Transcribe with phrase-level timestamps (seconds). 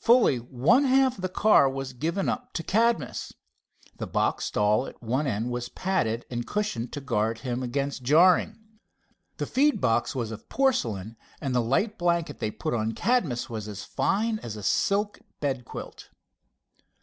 [0.00, 3.34] Fully one half of the car was given up to Cadmus.
[3.98, 8.58] The box stall at one end was padded and cushioned to guard against jarring.
[9.36, 13.68] The feed box was of porcelain, and the light blanket they put on Cadmus was
[13.68, 16.08] as fine as a silk bedquilt.